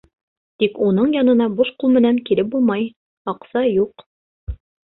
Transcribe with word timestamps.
Тик 0.61 0.79
уның 0.85 1.11
янына 1.15 1.47
буш 1.59 1.71
ҡул 1.85 1.93
менән 1.99 2.19
килеп 2.31 2.51
булмай, 2.57 2.89
аҡса 3.35 3.67
юҡ. 3.69 4.09